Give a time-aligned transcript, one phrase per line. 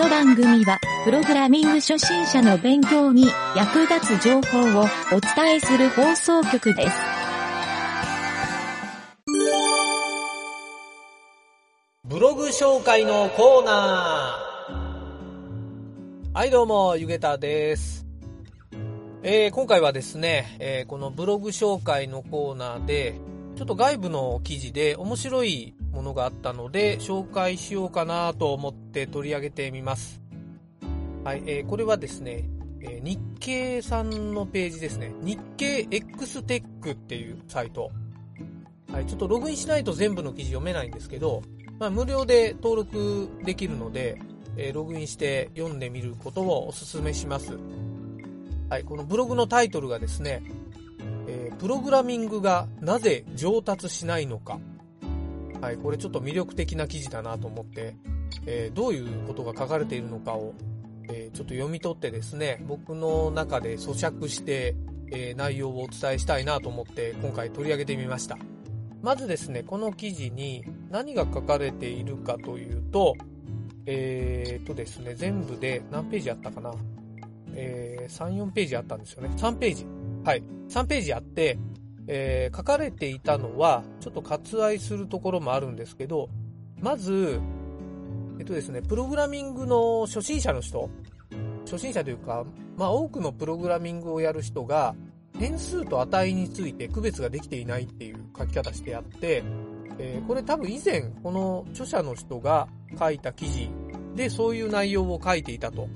[0.00, 6.96] の番組は、プログラミング初心者の勉強に役立つ情報をお伝えする放送局です。
[12.04, 16.32] ブログ紹介のコーナー。
[16.32, 18.06] はい、どうも、ゆげたです。
[19.22, 23.20] えー、今回はですね、えーこのブログ紹介のコーナーで、
[23.54, 30.20] ちょっと外部の記事で面白いものがあったので、紹介しようかなと思って取り上げてみます。
[31.24, 32.48] はい、えーこれはですね、
[32.80, 35.12] えー日経さんのページですね。
[35.20, 37.90] 日経 X テックっていうサイト。
[38.92, 41.42] はい、ちょっとログインしないと全部の記事読めないんですけど、
[41.78, 44.20] まあ、無料で登録できるので、
[44.56, 47.58] えーログインして読んでみることをお勧めします。
[48.68, 50.42] はい、このブログのタイトルがですね、
[51.26, 54.58] えープログラミングがなぜ上達しないのか。
[55.60, 57.96] はい、これちょっと魅力的な記事だなと思って、
[58.46, 60.54] えーどういうことが書かれているのかを、
[61.08, 64.74] えーちょっと読み取ってですね、僕の中で咀嚼して、
[65.12, 68.38] えー内容をお伝えしたいなと思って今回取り上げてみました。
[69.02, 73.14] まずですね、この記事に何が書かれているかというと、
[73.86, 76.74] えー、とですね、全部で何ページあったかな？
[77.54, 79.30] えー、3、4ページあったんですよね。
[79.36, 79.86] 3ページ。
[80.24, 80.42] はい。
[80.68, 81.58] 3ページあって、
[82.12, 86.28] えー書かれていたのは、ちょっと割愛するところもあるんですけど、
[86.80, 87.40] まず、
[88.40, 90.90] えっとですね、プログラミングの初心者の人、
[91.64, 92.44] 初心者というか、
[92.76, 94.96] まあ多くのプログラミングをやる人が、
[95.38, 99.44] 変数と値について区別ができていないっていう書き方してあって、
[99.98, 102.66] えーこれ多分以前、この著者の人が
[102.98, 103.70] 書いた記事
[104.16, 105.88] でそういう内容を書いていたと。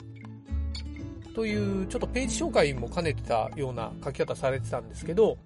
[1.34, 5.36] という、ちょっとページ紹介も兼ねてたような書き方されてたんですけど、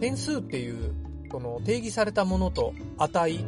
[0.00, 0.94] 変数っていう、
[1.30, 3.44] その定義されたものと値、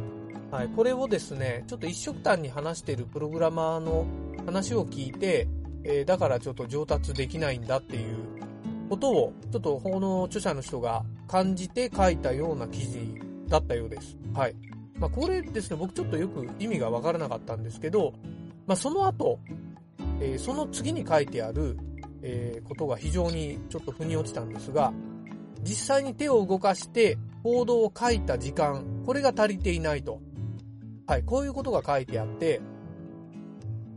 [0.51, 4.05] はい、これをですね、ちょっと一色単に話しているプログラマーの
[4.45, 5.47] 話を聞いて、
[5.83, 8.17] えーだからちょっと上達できないんだっていう
[8.89, 13.15] ことを、ちょっとこの著者の人が感じて書いたような記事
[13.47, 14.17] だったようです。
[14.33, 14.55] はい。
[14.99, 18.13] まあ、これですね、僕ちょっとよく意味がわからなかったんですけど、
[18.67, 19.39] まあ、その後、
[20.19, 21.77] えーその次に書いてある、
[22.21, 24.93] えーことが非常にちょっと腑に落ちたんですが、
[25.63, 30.19] 実際に手を動かしてコードを書いた時間、これが足りていないと。
[31.07, 32.61] はい、こういうことが書いてあって、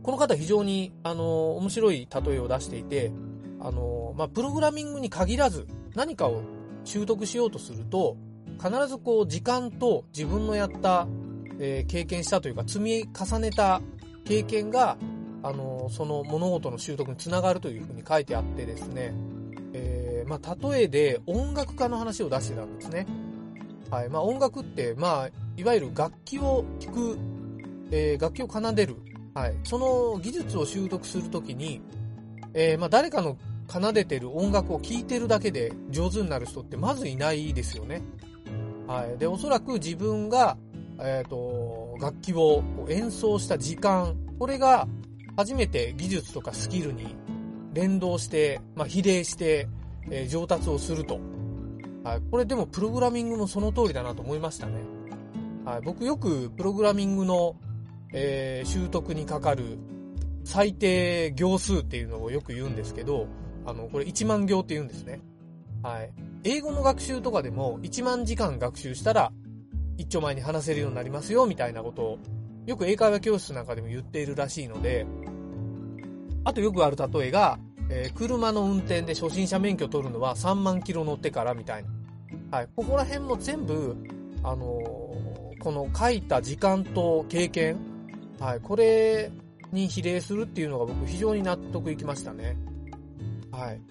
[0.03, 3.11] この方非常に、あの面白い例えを出していて、
[3.59, 6.43] あのまあ、プログラミングに限らず何かを
[6.83, 8.17] 習得しようとすると、
[8.61, 11.07] 必ずこう時間と自分のやった、
[11.59, 13.81] えー経験したというか積み重ねた
[14.25, 14.97] 経験が、
[15.43, 19.13] あのその物事の習得につながるというふうに書いてあってですね、
[20.25, 23.05] まあ、例えで音楽家の話を出してたんですね。
[23.89, 24.09] はい。
[24.09, 27.17] まあ、音楽って、まあ、いわゆる楽器を弾く、
[27.91, 28.95] えー楽器を奏でる。
[29.33, 29.57] はい。
[29.63, 31.81] その技術を習得するときに、
[32.53, 33.37] えーまあ、誰かの
[33.67, 38.01] 奏でてる音楽を聴いてるだけで上手になる人ってまずいないですよね。
[38.87, 39.17] はい。
[39.17, 40.57] で、おそらく自分が、
[40.99, 44.87] えっ、と、楽器を演奏した時間、これが
[45.35, 47.15] 初めて技術とかスキルに
[47.73, 49.67] 連動して、まあ、比例して、
[50.09, 51.19] え上達をすると。
[52.03, 52.21] はい。
[52.29, 54.73] これでもプログラミングもその通りだなと思いましたね。
[55.63, 55.81] はい。
[55.81, 57.55] 僕よくプログラミングの、
[58.13, 59.77] えー習得にかかる
[60.43, 63.27] 最低行数っていうのをよく言うんですけど、
[63.65, 65.21] あの、これ1万行って言うんですね。
[65.81, 66.11] はい。
[66.43, 69.31] 英語の学習とかでも1万時間学習したら
[69.97, 72.19] 一丁前に話せるようになりますよみたいなことを
[72.65, 75.05] よく英会話教室なんかでも言っているらしいので、
[76.43, 77.59] あとよくある例えが、
[77.89, 82.57] えー車の運転で初心者免許取るのは3万キロ乗ってからみたいな。
[82.57, 82.67] はい。
[82.75, 83.95] ここら辺も全部、
[84.43, 85.15] あのー
[85.59, 87.77] この書いた時間と経験、
[88.39, 88.59] はい。
[88.59, 89.31] これ
[89.71, 92.55] に比例するっていうのが僕非常に納得いきましたね。
[93.51, 93.81] はい。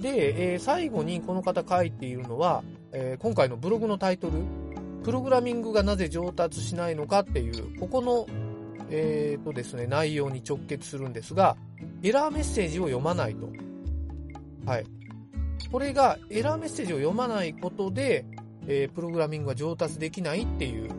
[0.00, 2.62] で、えー最後にこの方書いているのは、
[2.92, 4.34] え今回のブログのタイトル、
[5.02, 8.26] プログラミングがなぜ上達しないのかっていう、ここの、
[8.90, 11.56] えーとですね、内容に直結するんですが、
[12.02, 13.48] エラーメッセージを読まないと。
[14.66, 14.86] はい。
[15.70, 18.24] これがエラーメッセージを読まないことで、
[18.66, 20.90] えープログラミングが上達できないっていう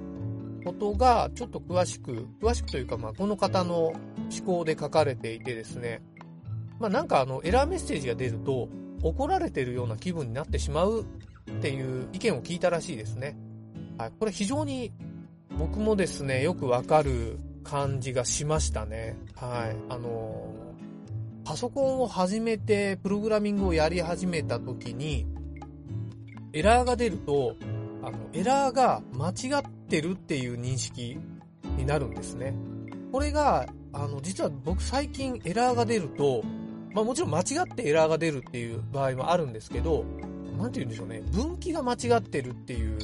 [0.66, 3.98] ことが、ちょっと詳しく、詳しくというか、まあ、この方の思
[4.46, 6.02] 考で書かれていてですね、
[6.80, 8.68] まあ、なんかあの、エラーメッセージが出ると、
[9.04, 13.38] 怒られてるような気分になってしまうっていう意見を聞いたらしいですね。
[13.98, 14.12] はい。
[14.20, 14.92] これ非常に
[15.60, 19.18] 僕もですね、よくわかる感じがしましたね。
[19.36, 19.76] はい。
[19.90, 20.54] あの
[21.44, 25.28] パソコンを始めて、プログラミングをやり始めた時に、
[26.54, 27.56] エラーが出ると、
[28.02, 31.20] あの、エラーが間違ってるっていう認識
[31.78, 32.56] になるんですね。
[33.12, 36.42] これが、あの、実は僕最近エラーが出ると、
[36.94, 40.04] まあもちろん間違ってエラーが出るっていう場合もあるんですけど、
[40.58, 42.98] なんて言うんでしょうね、分岐が間違ってるっていう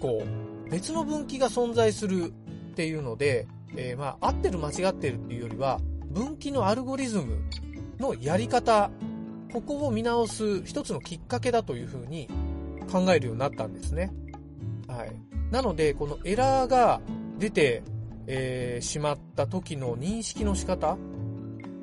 [0.00, 0.22] 思考、
[0.70, 2.32] 別の分岐が存在する
[2.70, 5.80] っていうので、えー、まあ合ってる間違ってるっていうよりは、
[6.10, 7.38] 分岐のアルゴリズム
[7.98, 8.90] のやり方、
[9.52, 12.28] ここを見直す一つのきっかけだというふうに
[12.90, 14.12] 考えるようになったんですね。
[14.86, 15.12] はい。
[15.50, 17.00] なので、このエラーが
[17.38, 17.82] 出て、
[18.26, 20.96] えー、しまった時の認識の仕方、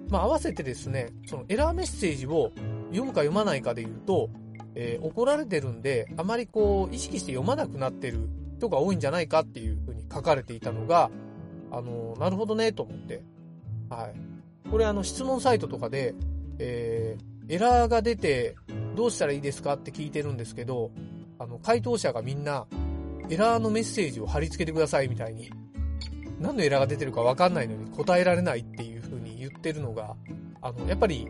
[0.10, 2.51] まあ、合わせてですね、そのエラーメッセージを
[2.89, 4.30] 読むか読まないかで言うと、
[4.75, 11.12] えー、怒られてるんで、あまりこう、意識して読まなくなってる人が多いんじゃないかっていうふうに書かれていたのが、
[11.71, 13.23] あの、なるほどね、と思って。
[13.89, 14.69] はい。
[14.69, 16.13] これあの、質問サイトとかで、
[16.59, 18.55] えー、エラーが出て、
[18.95, 20.91] どうしたらいいですかって聞いてるんですけど、
[21.39, 22.67] あの、回答者がみんな、
[23.29, 25.49] エラーのメッセージを貼り付けてくださいみたいに、
[26.39, 30.15] 何のエラーが出てるかわかんないのに答えられないっていう風に言ってるのが、
[30.61, 31.27] あの、やっぱり、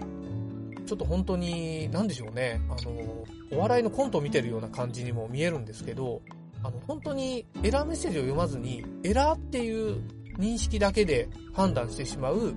[0.85, 6.21] ちょっと本当に、なんでしょうね、あの、お笑いのコントを見てるような感じにも見えるんですけど、
[6.63, 10.01] あの、本当にエラーメッセージを読まずに、エラーっていう
[10.37, 12.53] 認識だけで判断してしまう、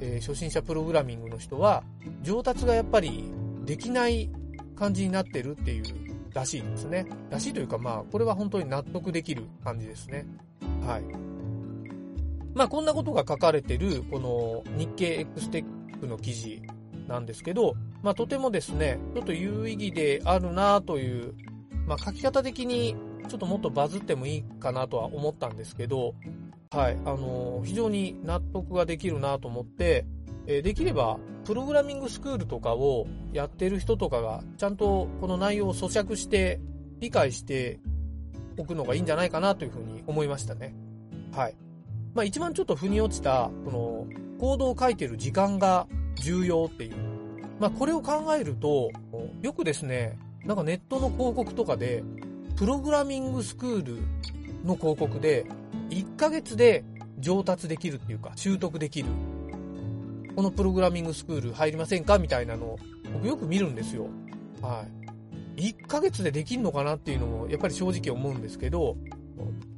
[0.00, 1.84] えー、初心者プログラミングの人は、
[2.22, 3.30] 上達がやっぱり
[3.64, 4.30] できない
[4.74, 5.84] 感じになってるっていう
[6.32, 7.06] らしいんですね。
[7.30, 10.26] らしいというか、まあ、これは本当に納得できる感じですね。
[10.86, 11.02] はい。
[12.54, 16.62] まあ、こんなことが書かれてる、この日経 X テックの記事
[17.06, 21.34] なんですけど、まあ、とてもですね、ちょっと有意義であるなという、
[21.86, 22.96] まあ、書き方的に
[23.28, 26.14] ちょっともっとバズってもいいかなとは思ったんですけど、
[26.72, 30.06] はい、あの、非常に納得ができるなと思って、
[30.46, 36.60] え、できれば、プログラミングスクールとかをやってる人とかが、ちゃんとこの内容を咀嚼して、
[37.00, 37.80] 理解して
[38.56, 40.72] おくのがいいんじゃないかなというふうに思いましたね。
[41.32, 41.56] はい。
[42.14, 44.06] まあ一番ちょっと腑に落ちた、この、
[44.38, 45.88] コードを書いてる時間が
[46.22, 46.94] 重要っていう。
[47.58, 48.92] まあこれを考えると、
[49.42, 52.04] よくですね、なんかネットの広告とかで、
[52.54, 53.96] プログラミングスクール
[54.64, 55.46] の広告で、
[55.90, 56.84] 1ヶ月で
[57.18, 59.08] 上達できるっていうか、習得できる。
[60.34, 62.78] このプログラミングスクール入りませんかみたいなのを、
[63.12, 64.06] 僕よく見るんですよ。
[64.62, 64.84] は
[65.56, 65.62] い。
[65.68, 68.96] 1ヶ月でできんのかなっていうのも、やっぱり正直思うんですけど、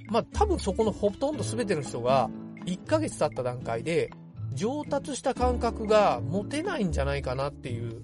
[0.09, 2.31] まあ多分そこのほとんど全ての人が、
[2.67, 4.11] 1ヶ月経った段階で、
[4.53, 8.03] 上達した感覚が持てないんじゃないかなっていう。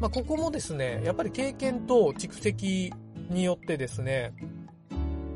[0.00, 2.92] まあここもですね、やっぱり経験と蓄積
[3.28, 4.32] によってですね、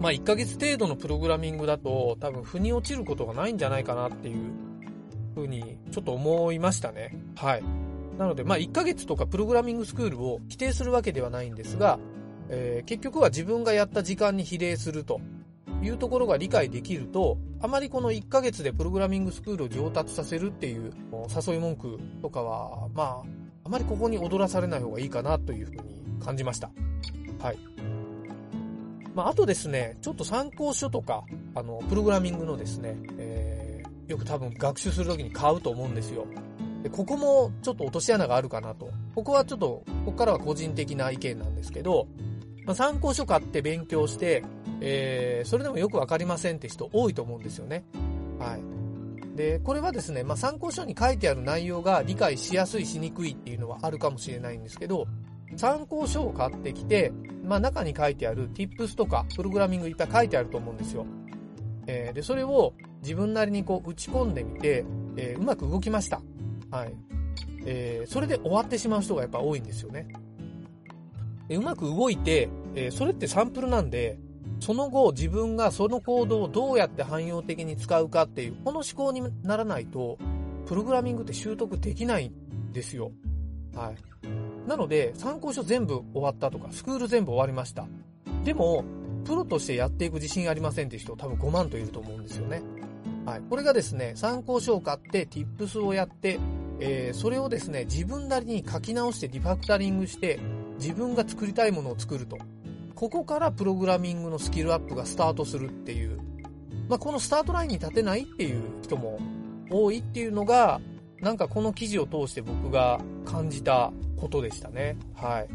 [0.00, 4.52] まあ1ヶ月程度のプログラミングだと多分腑に落ちることがないんじゃないかなっていう
[5.34, 7.16] 風にちょっと思いましたね。
[7.36, 7.62] はい。
[8.18, 11.98] なのでまあ1ヶ月とかプログラミングスクールを否定するわけではないんですが、
[12.48, 15.20] えー、結局は自分がやった時間に比例すると
[15.82, 20.92] いうところが理解できると、あまりこの1ヶ月でプログラミングスクールを上達させるっていう
[21.46, 23.22] 誘い文句とかは、まあ、
[23.64, 25.82] あまりここに踊らされない方がいいかなというふうに
[26.24, 26.70] 感じました。
[27.40, 27.58] はい。
[29.14, 31.24] まあ、あとですね、ちょっと参考書とか、
[31.54, 36.26] あの、プログラミングのですね、えー、よく多分学習するときに買うと思うんですよ。
[36.82, 38.90] で、ここもちょっと落とし穴があるかなと。
[39.14, 42.08] ここはちょっと、ここからは個人的な意見なんですけど、
[42.66, 44.42] まあ、参考書買って勉強して、
[44.80, 47.84] えー、それでもよくわかりませんって人多いと思うんですよね。
[48.40, 49.36] はい。
[49.36, 55.06] で、これはですね、まあ、参考書に書いてある内容が理解しやすいしにくいっていうのはあるかもしれないんですけど、
[55.56, 57.12] 参考書を買ってきて、
[57.44, 61.06] まあ中に書いてある tips とかプログラミングいっぱい書いてあると思うんですよ。
[61.86, 64.84] えー、で、それを自分なりにこう打ち込んでみて、
[65.16, 66.20] えー、うまく動きました。
[66.70, 66.94] はい。
[67.66, 70.08] えー、それで終わってしまう人がやっぱ多いんですよね。
[71.48, 74.18] でうまく動いて、えそれってサンプルなんで、
[74.60, 80.18] その後自分がその行動をどうやって汎用的に使うかっていう、この思考にならないと、
[80.66, 83.12] プログラミングって習得できないんですよ。
[83.74, 83.96] はい。
[84.66, 87.86] なので、参考書全部終わったとか、スクール全部終わりました。
[88.44, 88.84] でも、
[89.24, 92.62] プロとしてやっていく自信ありませんって人多分5万といると思うんですよね。
[93.24, 93.42] はい。
[93.48, 96.38] これがですね、参考書を買って、tips をやって、
[96.80, 100.38] えー、それをですね、自分なりに書き直してリファクタリングして、
[100.78, 102.38] 自分が作りたいものを作ると。
[102.94, 106.18] ここからプログラミングのスキルアップがスタートするっていう。
[106.88, 109.18] まあ、このスタートラインに立てないっていう人も
[109.70, 110.80] 多いっていうのが、
[111.24, 114.96] なんかこの記事を通して僕が感じたことでしたね。
[115.14, 115.48] はい。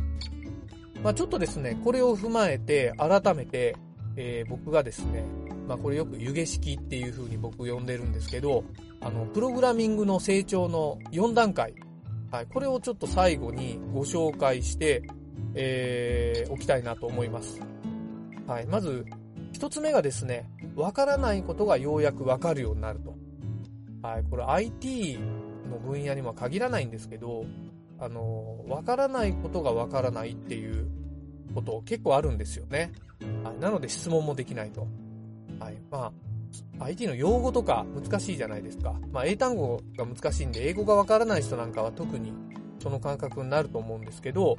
[1.04, 3.76] まあ、ちょっとですね、これを踏まえて、改めて、
[4.16, 5.24] えー、僕がですね、
[5.68, 8.64] まあ、これよく湯気式っていう風に僕呼んでるんですけど、
[9.00, 11.76] あの、プログラミングの成長の4段階。
[12.32, 12.48] はい。
[12.48, 15.04] これをちょっと最後にご紹介して、
[15.54, 17.62] えー、おきたいなと思います。
[18.48, 18.66] はい。
[18.66, 19.06] まず、
[19.54, 23.16] 一つ目がですね、わからないことがようやくわかるようになると。
[24.02, 25.20] はい、これ IT
[25.70, 27.46] の分野にも限らないんですけど、
[28.00, 30.88] あの、わからないことがわからないっていう
[31.54, 32.92] こと結構あるんですよね。
[33.44, 34.88] はい、なので質問もできないと。
[35.60, 36.12] はい、ま
[36.80, 38.96] あ、IT の用語とか難しいじゃないですか。
[39.12, 42.34] まあ、英単語が難しいんで、英語がわからない人なんかは特に
[42.80, 44.58] その感覚になると思うんですけど、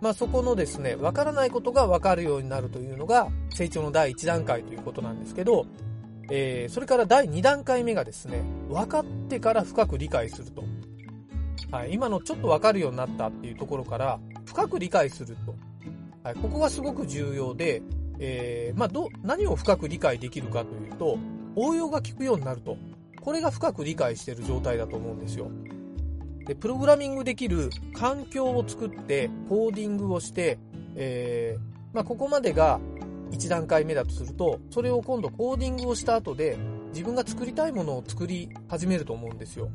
[0.00, 5.66] まあ、そこのですね、わからないことがわかるようになるというのが成長の第1段階ということなんですけど、
[6.30, 10.62] えー、それから第2段階目がですね、分かってから深く理解すると。
[11.70, 15.54] はい、今のちょっと分かるようになったっていうところから深く理解すると。
[16.22, 17.82] はい、ここがすごく重要で、
[18.18, 21.18] えー、まあ、ど、何を深く理解できるかというと、
[21.56, 22.76] 応用が効くようになると。
[23.20, 25.50] これが深く理解している状態だと思うんですよ。
[26.46, 30.58] で、プログラミングできる環境を作って、コーディングをして、
[30.96, 32.80] えー、まあ、ここまでが
[33.30, 36.58] 1段階目だとすると、それを今度コーディングをした後で、
[36.92, 39.70] 自分が作りたいものを作り始めると思うんですよ。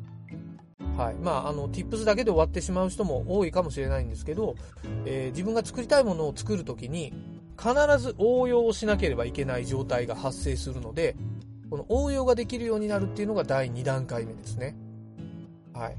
[0.96, 1.14] はい。
[1.14, 4.56] まあ、あの、tips だけで終わってしまう人も多いかもしれないんですけど、
[5.04, 7.12] えー、自分が作りたいものを作るときに、
[7.58, 11.16] 必ず応用をしなければいけない状態が発生するので、
[11.70, 14.76] この応用ができるようになるっていうのが第2段階目ですね。
[15.74, 15.96] はい。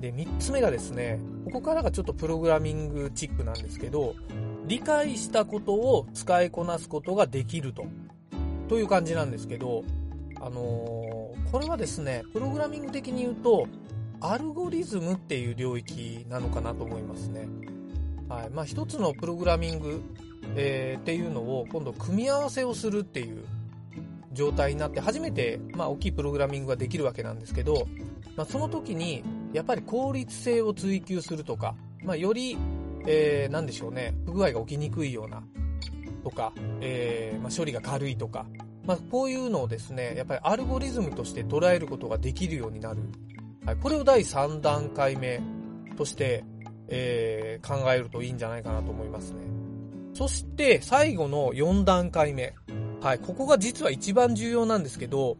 [0.00, 4.14] で、3つ目がですね、ここからがちょっとプログラミングチックなんですけど、
[4.68, 7.86] 理解したことを使いこなすことができると。
[8.68, 9.82] という感じなんですけど、
[10.36, 13.66] あのー、これはですね、プログラミング的に言うと、
[14.20, 17.48] アルゴリズムっていう領域なのかなと思いますね。
[18.28, 18.50] はい。
[18.50, 20.02] まあ、一つのプログラミング、
[20.54, 23.46] えー、っていうのを今度組み合わせをするっていう
[24.32, 27.86] 状態になって初めて、まあ、大きいプログラミングができるわけなんですけど、
[28.36, 32.58] まあ、その時にやっぱり効率性を追求するとか、まあ、より
[33.10, 35.42] えー、なんでしょうね、不具合が起きにくいような、
[36.22, 38.44] とか、えー、まあ、処理が軽いとか、
[38.84, 43.00] まあ、こういうのをですね、やっぱりアルゴリズムとして捉えることができるようになる。
[43.64, 45.40] はい、これを第3段階目
[45.96, 46.44] として、
[46.88, 49.40] えー、考えるといいんじゃないかなと思いますね。
[50.12, 52.54] そして、最後の4段階目。
[53.00, 55.38] はい、ここが実は一番重要なんですけど、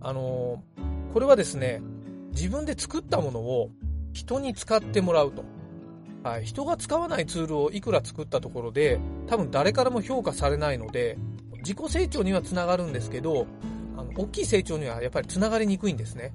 [0.00, 1.80] あのー、これはですね、
[2.32, 3.70] 自分で作ったものを
[4.12, 5.44] 人に使ってもらうと。
[6.24, 11.18] はい、人が使わないツールをいくら作ったところで、多分誰からも評価されないので、
[11.58, 13.46] 自己成長にはつながるんですけど、
[13.94, 16.34] あの、大きい成長にはやっぱりつながりにくいんですね。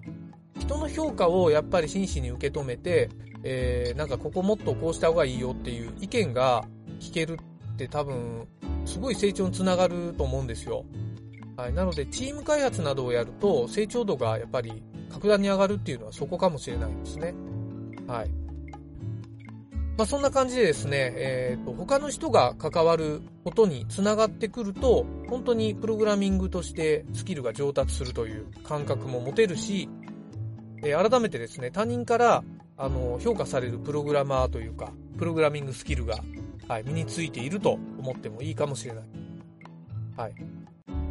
[0.60, 3.10] 人の評価をやっぱり真摯に受け止めて、
[3.44, 6.66] えー、なんかここもっとこうした方がいいよっていう意見が
[7.00, 7.40] 聞ける
[7.74, 8.48] って多分、
[8.86, 10.86] すごい成長につながると思うんですよ。
[11.58, 11.74] はい。
[11.74, 17.34] なので、チーム開発などをやると、成長度がやっぱり格段に上がるっていうのはそこかもしれないですね。
[18.06, 18.39] はい。
[20.00, 29.90] まあ、そんな感じでですね、え、ー、と、他の人が関わることにつながってくると、本当にプログラミングとしてスキルが上達するという感覚も持てるし、
[30.86, 32.46] えー、改めてですね、他人から、
[32.78, 36.16] あの、評価されるプログラマーというか、プログラミングスキルが、
[36.70, 39.04] はい、身についていると思ってもいいかもしれない。
[40.16, 40.34] はい。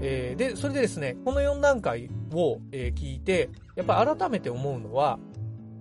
[0.00, 5.18] えー、で、それでですね、この4段階を、え、聞いて、やっぱり改めて思うのは、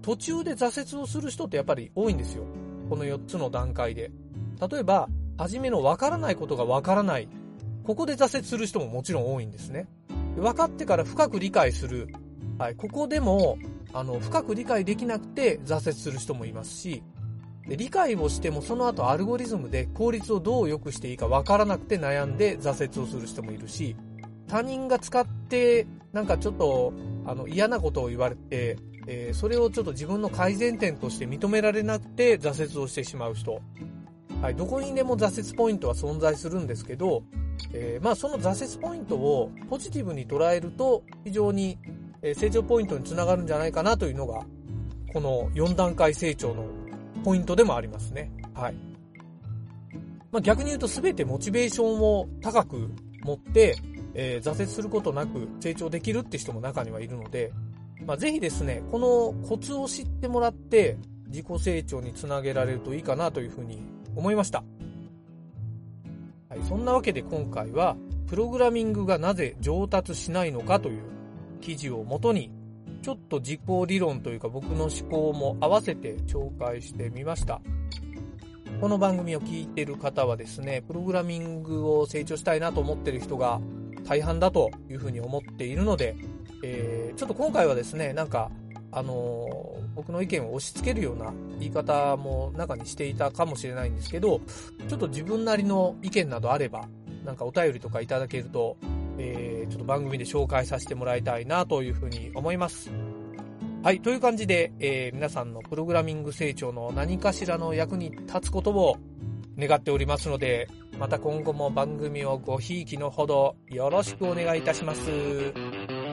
[0.02, 2.44] 途中で挫折をする人ってやっぱり多いんですよ。
[2.90, 4.12] この4つの段階で。
[4.70, 7.28] 例えば、初めのわからないことがわからない。
[7.84, 9.88] ここで挫折する人ももちろん多いんですね。
[10.36, 12.08] 分かってから深く理解する。
[12.58, 13.58] はい、ここでも、
[13.94, 17.04] あの、深く理解できなくて挫折する人もいますし、
[17.68, 23.96] で理解をしてもその後アルゴリズムで効率をどう良くしていいか分からなくて悩んで挫折をする人もいるし、
[24.48, 26.94] 他人が使ってなんかちょっと
[27.26, 28.78] あの嫌なことを言われて
[29.08, 33.62] えー、それをちょっと自分の改善点として認められなくて挫折をしてしまう人。
[34.42, 37.24] はい、どこにでも挫折ポイントは存在するんですけど、
[37.74, 41.80] えー、まあその挫折ポイントをポジティブに捉えると非常に
[42.36, 44.46] 成長ポイントにつながるんじゃないかなというのが、
[45.14, 46.66] この4段階成長の
[47.24, 48.32] ポイントでもありますね。
[48.54, 48.76] はい。
[50.32, 52.92] まあ逆に言うと全てモチベーションを高く
[53.24, 53.76] 持って、
[54.14, 57.54] えー、挫折することなく成長できるって人も中にはいるので、
[58.06, 63.82] まあ、ぜひですね、このコツを知ってもらって、自己成長につなげられるといいかなというふうに
[64.16, 64.64] 思いました。
[66.50, 71.02] はい、そんなわけで今回は、プログラミングがなぜ上達しないのかという
[71.62, 72.52] 記事をもとに、
[73.02, 77.62] ちょっと自己理論というか僕の思考も合わせて紹介してみました。
[78.82, 83.60] この番組を聞いてる方はですね、プログラミングを成長したいなと思っている人が
[84.06, 86.16] 大半だというふうに思っているので、
[86.64, 88.52] えー、ちょっと今回はですね、なんか、
[88.92, 94.42] あのー、僕の意見を押し付けるような言い方も中にしていたかもしれないんですけど、
[94.88, 96.88] ちょっと自分なりの意見などあれば、
[97.26, 98.78] なんかお便りとかいただけると、
[99.18, 102.92] えー、ちょっと番組で紹介させてもらいたいなというふうに思います。
[103.84, 108.98] はい、という感じで、えー皆さんのプログラミング成長の何かしらの役に立つことを
[109.58, 110.68] 願っておりますので、
[111.00, 115.02] また今後も番組をごひいきのほどよろしくお願いいたします。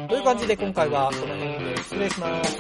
[0.09, 2.57] という感じで今回はその辺で失礼します。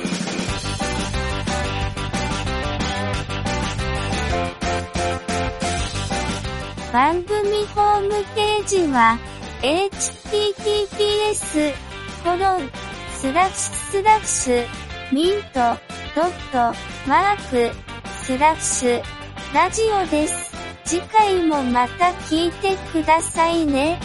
[6.92, 9.18] 番組ホームページは、
[9.62, 10.24] https,
[12.22, 12.70] コロン、
[13.16, 14.66] スラッシュスラッシュ、
[15.12, 15.76] ミント、
[16.14, 16.72] ドット、
[17.08, 17.74] マーク、
[18.22, 19.02] スラッシュ、
[19.52, 20.54] ラジオです。
[20.84, 23.98] 次回もまた聞いてくださいね。